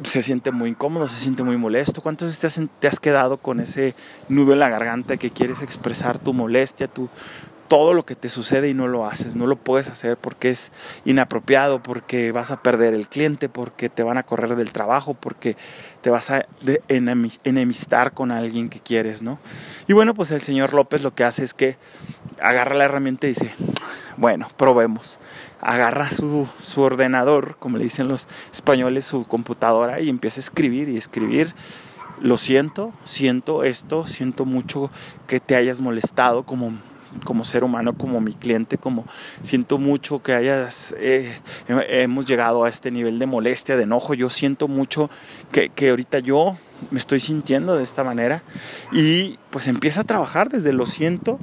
se 0.02 0.22
siente 0.22 0.52
muy 0.52 0.70
incómodo, 0.70 1.08
se 1.08 1.18
siente 1.18 1.42
muy 1.42 1.56
molesto. 1.56 2.02
¿Cuántas 2.02 2.28
veces 2.28 2.40
te 2.40 2.46
has, 2.46 2.68
te 2.80 2.88
has, 2.88 3.00
quedado 3.00 3.38
con 3.38 3.60
ese 3.60 3.94
nudo 4.28 4.52
en 4.52 4.58
la 4.58 4.68
garganta 4.68 5.16
que 5.16 5.30
quieres 5.30 5.62
expresar 5.62 6.18
tu 6.18 6.32
molestia, 6.32 6.88
tu, 6.88 7.08
todo 7.72 7.94
lo 7.94 8.04
que 8.04 8.16
te 8.16 8.28
sucede 8.28 8.68
y 8.68 8.74
no 8.74 8.86
lo 8.86 9.06
haces, 9.06 9.34
no 9.34 9.46
lo 9.46 9.56
puedes 9.56 9.88
hacer 9.88 10.18
porque 10.18 10.50
es 10.50 10.72
inapropiado, 11.06 11.82
porque 11.82 12.30
vas 12.30 12.50
a 12.50 12.62
perder 12.62 12.92
el 12.92 13.08
cliente, 13.08 13.48
porque 13.48 13.88
te 13.88 14.02
van 14.02 14.18
a 14.18 14.24
correr 14.24 14.56
del 14.56 14.72
trabajo, 14.72 15.14
porque 15.14 15.56
te 16.02 16.10
vas 16.10 16.30
a 16.30 16.44
enemistar 16.88 18.12
con 18.12 18.30
alguien 18.30 18.68
que 18.68 18.78
quieres, 18.78 19.22
¿no? 19.22 19.38
Y 19.88 19.94
bueno, 19.94 20.12
pues 20.12 20.32
el 20.32 20.42
señor 20.42 20.74
López 20.74 21.02
lo 21.02 21.14
que 21.14 21.24
hace 21.24 21.44
es 21.44 21.54
que 21.54 21.78
agarra 22.42 22.74
la 22.74 22.84
herramienta 22.84 23.26
y 23.26 23.30
dice, 23.30 23.54
bueno, 24.18 24.50
probemos. 24.58 25.18
Agarra 25.62 26.10
su, 26.10 26.46
su 26.60 26.82
ordenador, 26.82 27.56
como 27.58 27.78
le 27.78 27.84
dicen 27.84 28.06
los 28.06 28.28
españoles, 28.52 29.06
su 29.06 29.26
computadora 29.26 29.98
y 29.98 30.10
empieza 30.10 30.40
a 30.40 30.44
escribir 30.44 30.90
y 30.90 30.98
escribir 30.98 31.54
lo 32.20 32.36
siento, 32.36 32.92
siento 33.04 33.64
esto, 33.64 34.06
siento 34.06 34.44
mucho 34.44 34.90
que 35.26 35.40
te 35.40 35.56
hayas 35.56 35.80
molestado 35.80 36.44
como 36.44 36.74
como 37.24 37.44
ser 37.44 37.64
humano, 37.64 37.96
como 37.96 38.20
mi 38.20 38.34
cliente, 38.34 38.78
como 38.78 39.06
siento 39.40 39.78
mucho 39.78 40.22
que 40.22 40.34
hayas, 40.34 40.94
eh, 40.98 41.38
hemos 41.68 42.26
llegado 42.26 42.64
a 42.64 42.68
este 42.68 42.90
nivel 42.90 43.18
de 43.18 43.26
molestia, 43.26 43.76
de 43.76 43.84
enojo, 43.84 44.14
yo 44.14 44.30
siento 44.30 44.68
mucho 44.68 45.10
que, 45.50 45.68
que 45.68 45.90
ahorita 45.90 46.18
yo 46.18 46.58
me 46.90 46.98
estoy 46.98 47.20
sintiendo 47.20 47.76
de 47.76 47.84
esta 47.84 48.04
manera 48.04 48.42
y 48.92 49.38
pues 49.50 49.68
empieza 49.68 50.02
a 50.02 50.04
trabajar 50.04 50.48
desde 50.48 50.72
lo 50.72 50.86
siento, 50.86 51.38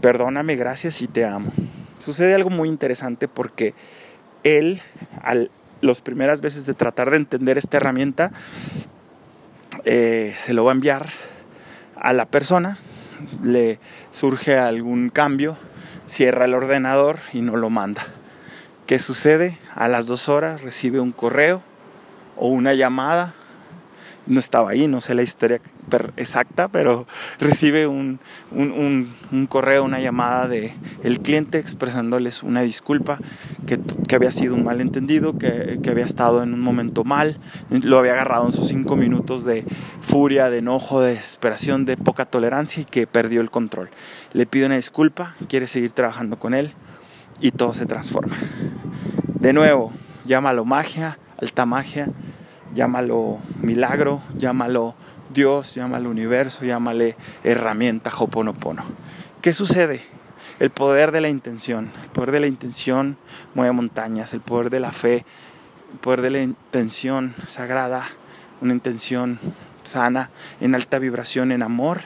perdóname, 0.00 0.56
gracias 0.56 1.02
y 1.02 1.06
te 1.06 1.24
amo. 1.24 1.52
Sucede 1.98 2.34
algo 2.34 2.50
muy 2.50 2.68
interesante 2.68 3.28
porque 3.28 3.74
él, 4.42 4.82
al 5.22 5.50
las 5.82 6.00
primeras 6.00 6.40
veces 6.40 6.64
de 6.64 6.74
tratar 6.74 7.10
de 7.10 7.16
entender 7.18 7.58
esta 7.58 7.76
herramienta, 7.76 8.32
eh, 9.84 10.34
se 10.38 10.54
lo 10.54 10.64
va 10.64 10.72
a 10.72 10.74
enviar 10.74 11.10
a 11.96 12.12
la 12.12 12.26
persona 12.26 12.78
le 13.42 13.78
surge 14.10 14.58
algún 14.58 15.10
cambio, 15.10 15.56
cierra 16.06 16.44
el 16.44 16.54
ordenador 16.54 17.18
y 17.32 17.42
no 17.42 17.56
lo 17.56 17.70
manda. 17.70 18.02
¿Qué 18.86 18.98
sucede? 18.98 19.58
A 19.74 19.88
las 19.88 20.06
dos 20.06 20.28
horas 20.28 20.62
recibe 20.62 21.00
un 21.00 21.12
correo 21.12 21.62
o 22.36 22.48
una 22.48 22.74
llamada 22.74 23.34
no 24.26 24.38
estaba 24.38 24.70
ahí, 24.70 24.86
no 24.86 25.00
sé 25.00 25.14
la 25.14 25.22
historia 25.22 25.60
exacta, 26.16 26.68
pero 26.68 27.06
recibe 27.40 27.86
un, 27.86 28.18
correo, 29.48 29.84
una 29.84 30.00
llamada 30.00 30.48
de 30.48 30.74
el 31.02 31.20
cliente 31.20 31.58
expresándoles 31.58 32.42
una 32.42 32.62
disculpa, 32.62 33.18
que, 33.66 33.80
había 34.14 34.30
sido 34.30 34.54
un 34.54 34.64
malentendido, 34.64 35.38
que, 35.38 35.80
que 35.82 35.90
había 35.90 36.04
estado 36.04 36.42
en 36.42 36.54
un 36.54 36.60
momento 36.60 37.04
mal, 37.04 37.38
lo 37.70 37.98
había 37.98 38.12
agarrado 38.12 38.46
en 38.46 38.52
sus 38.52 38.68
cinco 38.68 38.96
minutos 38.96 39.44
de 39.44 39.64
furia, 40.00 40.50
de 40.50 40.58
enojo, 40.58 41.00
de 41.00 41.14
desesperación, 41.14 41.84
de 41.84 41.96
poca 41.96 42.26
tolerancia 42.26 42.82
y 42.82 42.84
que 42.84 43.06
perdió 43.06 43.40
el 43.40 43.50
control. 43.50 43.90
Le 44.32 44.46
pide 44.46 44.66
una 44.66 44.76
disculpa, 44.76 45.34
quiere 45.48 45.66
seguir 45.66 45.92
trabajando 45.92 46.38
con 46.38 46.54
él 46.54 46.72
y 47.40 47.50
todo 47.50 47.74
se 47.74 47.86
transforma. 47.86 48.36
De 49.40 49.52
nuevo, 49.52 49.92
llámalo 50.24 50.64
magia, 50.64 51.18
alta 51.40 51.66
magia 51.66 52.08
llámalo 52.74 53.38
milagro, 53.60 54.22
llámalo 54.38 54.94
Dios, 55.32 55.74
llámalo 55.74 56.10
universo, 56.10 56.64
llámale 56.64 57.16
herramienta 57.44 58.10
Hoponopono. 58.16 58.84
¿Qué 59.40 59.52
sucede? 59.52 60.02
El 60.60 60.70
poder 60.70 61.10
de 61.10 61.20
la 61.20 61.28
intención. 61.28 61.90
El 62.04 62.10
poder 62.10 62.30
de 62.30 62.40
la 62.40 62.46
intención 62.46 63.16
mueve 63.54 63.72
montañas. 63.72 64.34
El 64.34 64.40
poder 64.40 64.70
de 64.70 64.80
la 64.80 64.92
fe. 64.92 65.24
El 65.92 65.98
poder 66.00 66.20
de 66.22 66.30
la 66.30 66.42
intención 66.42 67.34
sagrada. 67.46 68.06
Una 68.60 68.72
intención 68.72 69.40
sana, 69.82 70.30
en 70.60 70.74
alta 70.74 70.98
vibración, 70.98 71.52
en 71.52 71.62
amor, 71.62 72.02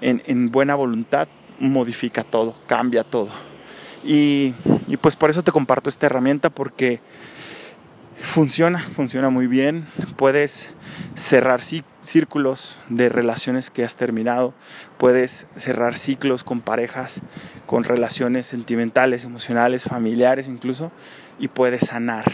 en, 0.00 0.22
en 0.26 0.50
buena 0.50 0.74
voluntad, 0.74 1.28
modifica 1.58 2.22
todo, 2.22 2.54
cambia 2.66 3.04
todo. 3.04 3.30
Y, 4.04 4.54
y 4.86 4.96
pues 4.98 5.16
por 5.16 5.30
eso 5.30 5.42
te 5.42 5.52
comparto 5.52 5.88
esta 5.88 6.06
herramienta 6.06 6.50
porque 6.50 7.00
funciona, 8.20 8.78
funciona 8.78 9.30
muy 9.30 9.46
bien. 9.46 9.86
Puedes 10.16 10.70
cerrar 11.14 11.60
círculos 12.00 12.80
de 12.88 13.08
relaciones 13.08 13.70
que 13.70 13.84
has 13.84 13.96
terminado, 13.96 14.54
puedes 14.98 15.46
cerrar 15.56 15.96
ciclos 15.96 16.44
con 16.44 16.60
parejas, 16.60 17.22
con 17.66 17.84
relaciones 17.84 18.46
sentimentales, 18.46 19.24
emocionales, 19.24 19.84
familiares 19.84 20.48
incluso, 20.48 20.92
y 21.38 21.48
puedes 21.48 21.86
sanar, 21.86 22.24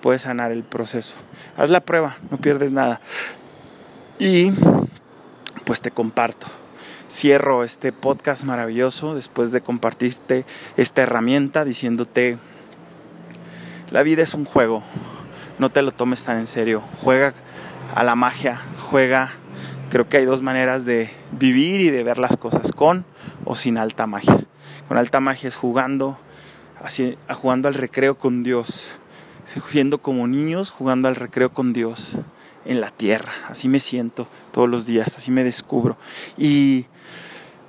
puedes 0.00 0.22
sanar 0.22 0.52
el 0.52 0.64
proceso. 0.64 1.14
Haz 1.56 1.70
la 1.70 1.80
prueba, 1.80 2.18
no 2.30 2.38
pierdes 2.38 2.72
nada. 2.72 3.00
Y 4.18 4.52
pues 5.64 5.80
te 5.80 5.90
comparto. 5.90 6.46
Cierro 7.08 7.64
este 7.64 7.92
podcast 7.92 8.44
maravilloso 8.44 9.16
después 9.16 9.50
de 9.50 9.60
compartirte 9.60 10.44
esta 10.76 11.02
herramienta 11.02 11.64
diciéndote, 11.64 12.38
la 13.90 14.04
vida 14.04 14.22
es 14.22 14.34
un 14.34 14.44
juego, 14.44 14.84
no 15.60 15.70
te 15.70 15.82
lo 15.82 15.92
tomes 15.92 16.24
tan 16.24 16.38
en 16.38 16.46
serio. 16.46 16.82
Juega 17.02 17.34
a 17.94 18.02
la 18.02 18.14
magia, 18.14 18.62
juega. 18.78 19.30
Creo 19.90 20.08
que 20.08 20.16
hay 20.16 20.24
dos 20.24 20.40
maneras 20.40 20.86
de 20.86 21.10
vivir 21.32 21.82
y 21.82 21.90
de 21.90 22.02
ver 22.02 22.16
las 22.16 22.38
cosas, 22.38 22.72
con 22.72 23.04
o 23.44 23.54
sin 23.56 23.76
alta 23.76 24.06
magia. 24.06 24.46
Con 24.88 24.96
alta 24.96 25.20
magia 25.20 25.48
es 25.48 25.56
jugando, 25.56 26.18
así, 26.82 27.18
jugando 27.34 27.68
al 27.68 27.74
recreo 27.74 28.16
con 28.16 28.42
Dios, 28.42 28.92
siendo 29.44 29.98
como 29.98 30.26
niños 30.26 30.70
jugando 30.70 31.08
al 31.08 31.16
recreo 31.16 31.52
con 31.52 31.74
Dios 31.74 32.18
en 32.64 32.80
la 32.80 32.90
tierra. 32.90 33.32
Así 33.48 33.68
me 33.68 33.80
siento 33.80 34.28
todos 34.52 34.68
los 34.68 34.86
días, 34.86 35.14
así 35.18 35.30
me 35.30 35.44
descubro. 35.44 35.98
Y 36.38 36.86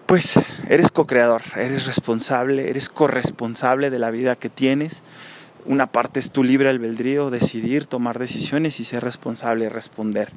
pues 0.05 0.39
eres 0.69 0.91
co-creador, 0.91 1.41
eres 1.57 1.87
responsable, 1.87 2.69
eres 2.69 2.87
corresponsable 2.87 3.89
de 3.89 3.99
la 3.99 4.11
vida 4.11 4.37
que 4.37 4.49
tienes 4.49 5.03
una 5.65 5.87
parte 5.87 6.19
es 6.19 6.31
tu 6.31 6.43
libre 6.43 6.69
albedrío, 6.69 7.29
decidir, 7.29 7.85
tomar 7.85 8.19
decisiones 8.19 8.79
y 8.79 8.85
ser 8.85 9.03
responsable, 9.03 9.69
responder. 9.69 10.29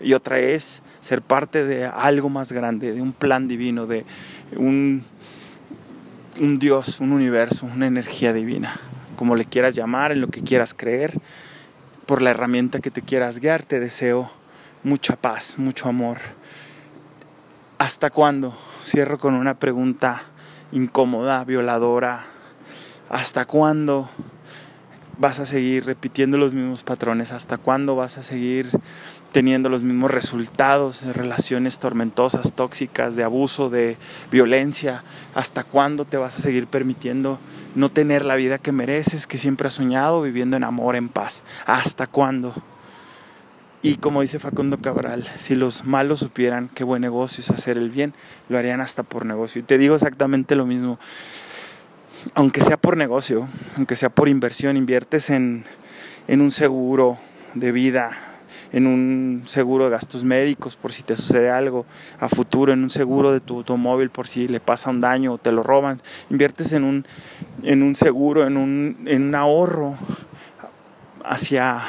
Y 0.00 0.14
otra 0.14 0.38
es 0.38 0.82
ser 1.00 1.22
parte 1.22 1.64
de 1.64 1.86
algo 1.86 2.28
más 2.28 2.52
grande, 2.52 2.92
de 2.92 3.00
un 3.00 3.12
plan 3.12 3.46
divino, 3.46 3.86
de 3.86 4.04
un, 4.56 5.04
un 6.40 6.58
Dios, 6.58 7.00
un 7.00 7.12
universo, 7.12 7.66
una 7.66 7.86
energía 7.86 8.32
divina. 8.32 8.74
Como 9.16 9.36
le 9.36 9.44
quieras 9.44 9.74
llamar, 9.74 10.12
en 10.12 10.20
lo 10.20 10.28
que 10.28 10.42
quieras 10.42 10.74
creer, 10.74 11.20
por 12.06 12.20
la 12.20 12.30
herramienta 12.30 12.80
que 12.80 12.90
te 12.90 13.02
quieras 13.02 13.38
guiar, 13.38 13.62
te 13.62 13.80
deseo 13.80 14.30
mucha 14.82 15.16
paz, 15.16 15.54
mucho 15.58 15.88
amor. 15.88 16.18
¿Hasta 17.78 18.10
cuándo? 18.10 18.56
Cierro 18.82 19.18
con 19.18 19.34
una 19.34 19.58
pregunta 19.58 20.22
incómoda, 20.72 21.44
violadora. 21.44 22.24
¿Hasta 23.08 23.44
cuándo 23.44 24.08
vas 25.18 25.40
a 25.40 25.46
seguir 25.46 25.84
repitiendo 25.84 26.38
los 26.38 26.54
mismos 26.54 26.82
patrones? 26.82 27.32
¿Hasta 27.32 27.58
cuándo 27.58 27.96
vas 27.96 28.18
a 28.18 28.22
seguir 28.22 28.70
teniendo 29.32 29.68
los 29.68 29.84
mismos 29.84 30.10
resultados 30.10 31.04
de 31.04 31.12
relaciones 31.12 31.78
tormentosas, 31.78 32.52
tóxicas, 32.52 33.16
de 33.16 33.24
abuso, 33.24 33.70
de 33.70 33.96
violencia? 34.30 35.04
¿Hasta 35.34 35.64
cuándo 35.64 36.04
te 36.04 36.16
vas 36.16 36.36
a 36.36 36.42
seguir 36.42 36.66
permitiendo 36.66 37.38
no 37.74 37.88
tener 37.88 38.24
la 38.24 38.36
vida 38.36 38.58
que 38.58 38.72
mereces, 38.72 39.26
que 39.26 39.38
siempre 39.38 39.68
has 39.68 39.74
soñado, 39.74 40.22
viviendo 40.22 40.56
en 40.56 40.64
amor, 40.64 40.96
en 40.96 41.08
paz? 41.08 41.44
¿Hasta 41.66 42.06
cuándo? 42.06 42.54
Y 43.84 43.96
como 43.96 44.22
dice 44.22 44.38
Facundo 44.38 44.78
Cabral, 44.78 45.28
si 45.36 45.54
los 45.54 45.84
malos 45.84 46.20
supieran 46.20 46.70
qué 46.74 46.84
buen 46.84 47.02
negocio 47.02 47.42
es 47.42 47.50
hacer 47.50 47.76
el 47.76 47.90
bien, 47.90 48.14
lo 48.48 48.56
harían 48.56 48.80
hasta 48.80 49.02
por 49.02 49.26
negocio. 49.26 49.60
Y 49.60 49.62
te 49.62 49.76
digo 49.76 49.94
exactamente 49.94 50.56
lo 50.56 50.64
mismo. 50.64 50.98
Aunque 52.32 52.62
sea 52.62 52.78
por 52.78 52.96
negocio, 52.96 53.48
aunque 53.76 53.96
sea 53.96 54.08
por 54.08 54.28
inversión, 54.28 54.76
inviertes 54.78 55.28
en, 55.28 55.64
en 56.26 56.40
un 56.40 56.50
seguro 56.50 57.18
de 57.52 57.70
vida, 57.70 58.12
en 58.72 58.86
un 58.86 59.42
seguro 59.44 59.84
de 59.84 59.90
gastos 59.90 60.24
médicos 60.24 60.76
por 60.76 60.92
si 60.92 61.02
te 61.02 61.16
sucede 61.16 61.50
algo 61.50 61.84
a 62.18 62.28
futuro, 62.28 62.72
en 62.72 62.82
un 62.82 62.88
seguro 62.90 63.30
de 63.30 63.40
tu 63.40 63.58
automóvil 63.58 64.08
por 64.08 64.26
si 64.26 64.48
le 64.48 64.58
pasa 64.58 64.90
un 64.90 65.00
daño 65.00 65.34
o 65.34 65.38
te 65.38 65.52
lo 65.52 65.62
roban. 65.62 66.00
Inviertes 66.30 66.72
en 66.72 66.84
un, 66.84 67.06
en 67.62 67.82
un 67.82 67.94
seguro, 67.94 68.46
en 68.46 68.56
un, 68.56 69.04
en 69.06 69.28
un 69.28 69.34
ahorro 69.34 69.98
hacia 71.24 71.82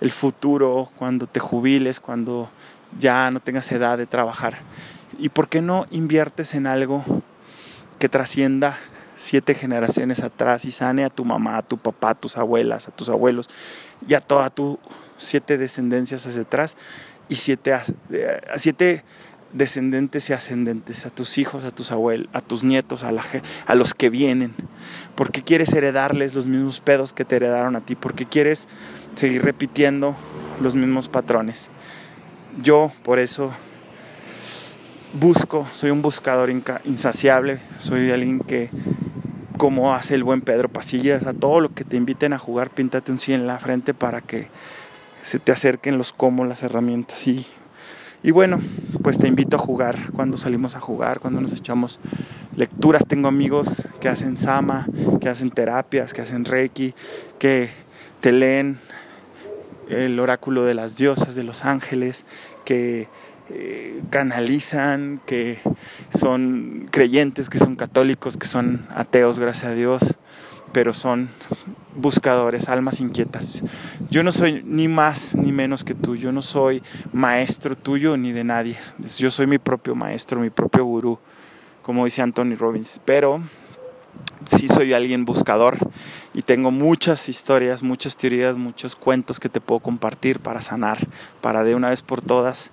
el 0.00 0.10
futuro, 0.10 0.90
cuando 0.96 1.26
te 1.26 1.40
jubiles, 1.40 2.00
cuando 2.00 2.50
ya 2.98 3.30
no 3.30 3.40
tengas 3.40 3.70
edad 3.72 3.98
de 3.98 4.06
trabajar. 4.06 4.58
¿Y 5.18 5.28
por 5.28 5.48
qué 5.48 5.60
no 5.60 5.86
inviertes 5.90 6.54
en 6.54 6.66
algo 6.66 7.04
que 7.98 8.08
trascienda 8.08 8.78
siete 9.16 9.54
generaciones 9.54 10.22
atrás 10.22 10.64
y 10.64 10.70
sane 10.70 11.04
a 11.04 11.10
tu 11.10 11.24
mamá, 11.24 11.58
a 11.58 11.62
tu 11.62 11.78
papá, 11.78 12.10
a 12.10 12.14
tus 12.14 12.36
abuelas, 12.36 12.88
a 12.88 12.90
tus 12.92 13.08
abuelos 13.08 13.48
y 14.06 14.14
a 14.14 14.20
toda 14.20 14.50
tu 14.50 14.78
siete 15.16 15.58
descendencias 15.58 16.26
hacia 16.26 16.42
atrás 16.42 16.76
y 17.28 17.36
siete, 17.36 17.74
siete 18.56 19.04
descendentes 19.52 20.28
y 20.28 20.32
ascendentes, 20.32 21.06
a 21.06 21.10
tus 21.10 21.38
hijos, 21.38 21.64
a 21.64 21.70
tus 21.70 21.90
abuelos, 21.90 22.28
a 22.32 22.40
tus 22.40 22.62
nietos, 22.62 23.04
a, 23.04 23.12
la, 23.12 23.24
a 23.66 23.74
los 23.74 23.94
que 23.94 24.10
vienen. 24.10 24.54
porque 25.14 25.42
quieres 25.42 25.72
heredarles 25.72 26.34
los 26.34 26.46
mismos 26.46 26.80
pedos 26.80 27.12
que 27.12 27.24
te 27.24 27.36
heredaron 27.36 27.74
a 27.74 27.80
ti? 27.80 27.94
porque 27.94 28.26
quieres 28.26 28.68
seguir 29.14 29.42
repitiendo 29.42 30.14
los 30.60 30.74
mismos 30.74 31.08
patrones? 31.08 31.70
Yo 32.62 32.92
por 33.02 33.18
eso 33.18 33.52
busco, 35.18 35.66
soy 35.72 35.90
un 35.90 36.02
buscador 36.02 36.50
insaciable, 36.84 37.60
soy 37.78 38.10
alguien 38.10 38.40
que, 38.40 38.70
como 39.56 39.94
hace 39.94 40.14
el 40.14 40.24
buen 40.24 40.40
Pedro 40.40 40.68
Pasillas, 40.68 41.26
a 41.26 41.32
todo 41.32 41.60
lo 41.60 41.74
que 41.74 41.84
te 41.84 41.96
inviten 41.96 42.32
a 42.32 42.38
jugar, 42.38 42.70
píntate 42.70 43.12
un 43.12 43.18
sí 43.18 43.32
en 43.32 43.46
la 43.46 43.58
frente 43.58 43.94
para 43.94 44.20
que 44.20 44.48
se 45.22 45.38
te 45.38 45.52
acerquen 45.52 45.98
los 45.98 46.12
cómo, 46.12 46.44
las 46.44 46.62
herramientas. 46.62 47.26
Y, 47.26 47.46
y 48.22 48.30
bueno, 48.30 48.60
pues 49.02 49.18
te 49.18 49.28
invito 49.28 49.56
a 49.56 49.58
jugar 49.58 50.12
cuando 50.12 50.36
salimos 50.36 50.76
a 50.76 50.80
jugar, 50.80 51.20
cuando 51.20 51.40
nos 51.40 51.52
echamos 51.52 52.00
lecturas. 52.56 53.04
Tengo 53.06 53.28
amigos 53.28 53.82
que 54.00 54.08
hacen 54.08 54.38
sama, 54.38 54.86
que 55.20 55.28
hacen 55.28 55.50
terapias, 55.50 56.12
que 56.12 56.22
hacen 56.22 56.44
reiki, 56.44 56.94
que 57.38 57.70
te 58.20 58.32
leen 58.32 58.78
el 59.88 60.18
oráculo 60.18 60.64
de 60.64 60.74
las 60.74 60.96
diosas, 60.96 61.34
de 61.34 61.44
los 61.44 61.64
ángeles, 61.64 62.24
que 62.64 63.08
canalizan, 64.10 65.20
que 65.26 65.60
son 66.10 66.88
creyentes, 66.90 67.48
que 67.48 67.58
son 67.58 67.76
católicos, 67.76 68.36
que 68.36 68.46
son 68.46 68.86
ateos, 68.94 69.38
gracias 69.38 69.72
a 69.72 69.74
Dios, 69.74 70.16
pero 70.72 70.92
son 70.92 71.28
buscadores, 71.94 72.68
almas 72.68 73.00
inquietas. 73.00 73.62
Yo 74.10 74.22
no 74.22 74.32
soy 74.32 74.62
ni 74.64 74.88
más 74.88 75.34
ni 75.34 75.52
menos 75.52 75.84
que 75.84 75.94
tú, 75.94 76.16
yo 76.16 76.32
no 76.32 76.42
soy 76.42 76.82
maestro 77.12 77.76
tuyo 77.76 78.16
ni 78.16 78.32
de 78.32 78.44
nadie. 78.44 78.76
Yo 79.18 79.30
soy 79.30 79.46
mi 79.46 79.58
propio 79.58 79.94
maestro, 79.94 80.40
mi 80.40 80.50
propio 80.50 80.84
gurú, 80.84 81.18
como 81.82 82.04
dice 82.04 82.22
Anthony 82.22 82.54
Robbins, 82.58 83.00
pero 83.04 83.42
sí 84.46 84.68
soy 84.68 84.92
alguien 84.92 85.24
buscador 85.24 85.78
y 86.34 86.42
tengo 86.42 86.70
muchas 86.70 87.28
historias, 87.28 87.82
muchas 87.82 88.16
teorías, 88.16 88.56
muchos 88.58 88.96
cuentos 88.96 89.40
que 89.40 89.48
te 89.48 89.60
puedo 89.60 89.80
compartir 89.80 90.40
para 90.40 90.60
sanar, 90.60 90.98
para 91.40 91.64
de 91.64 91.74
una 91.74 91.90
vez 91.90 92.02
por 92.02 92.22
todas 92.22 92.70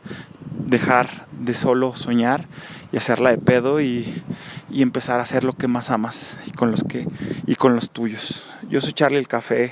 dejar 0.65 1.27
de 1.31 1.53
solo 1.53 1.95
soñar 1.95 2.47
y 2.91 2.97
hacerla 2.97 3.31
de 3.31 3.37
pedo 3.37 3.81
y, 3.81 4.23
empezar 4.71 5.19
a 5.19 5.23
hacer 5.23 5.43
lo 5.43 5.53
que 5.53 5.67
más 5.67 5.91
amas 5.91 6.35
y 6.47 6.51
con 6.51 6.71
los 6.71 6.83
que 6.83 7.07
y 7.45 7.55
con 7.55 7.75
los 7.75 7.91
tuyos. 7.91 8.43
Yo 8.69 8.81
soy 8.81 8.93
Charlie 8.93 9.19
el 9.19 9.27
Café, 9.27 9.71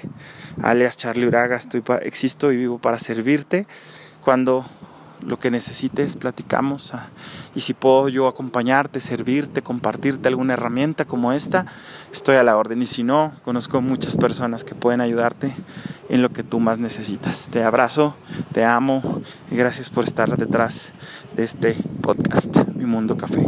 alias 0.62 0.96
Charlie 0.96 1.26
Uraga, 1.26 1.60
existo 2.04 2.52
y 2.52 2.58
vivo 2.58 2.78
para 2.78 3.00
servirte 3.00 3.66
cuando 4.24 4.66
lo 5.26 5.40
que 5.40 5.52
necesites, 5.52 6.16
platicamos. 6.16 6.94
Ah, 6.94 7.08
y 7.56 7.62
si 7.62 7.74
puedo 7.74 8.10
yo 8.10 8.28
acompañarte, 8.28 9.00
servirte, 9.00 9.62
compartirte 9.62 10.28
alguna 10.28 10.54
herramienta 10.54 11.06
como 11.06 11.34
esta, 11.34 11.66
estoy 12.12 12.36
a 12.36 12.44
la 12.44 12.58
orden. 12.58 12.82
Y 12.82 12.86
si 12.86 13.04
no, 13.04 13.34
conozco 13.44 13.82
muchas 13.82 14.18
personas 14.18 14.64
que 14.64 14.76
pueden 14.76 15.02
ayudarte 15.02 15.56
en 16.10 16.22
lo 16.22 16.30
que 16.30 16.44
tú 16.44 16.60
más 16.60 16.80
necesitas. 16.80 17.50
Te 17.52 17.64
abrazo, 17.64 18.16
te 18.54 18.66
amo 18.66 19.22
y 19.50 19.56
gracias 19.56 19.90
por 19.90 20.04
estar 20.04 20.36
detrás 20.38 20.92
de 21.36 21.44
este 21.44 21.76
podcast, 22.02 22.66
Mi 22.76 22.86
Mundo 22.86 23.18
Café. 23.18 23.48